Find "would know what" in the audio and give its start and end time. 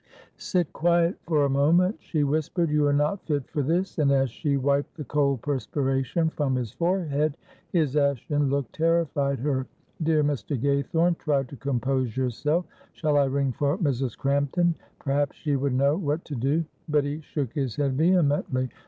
15.55-16.25